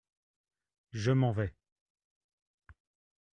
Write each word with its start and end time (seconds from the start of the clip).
Je 0.93 1.11
m’en 1.11 1.31
vais. 1.31 1.53